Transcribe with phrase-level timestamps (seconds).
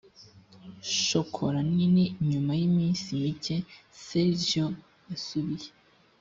[1.05, 3.55] shokola nini nyuma y iminsi mike
[4.03, 4.65] sergio
[5.09, 5.69] yasubiye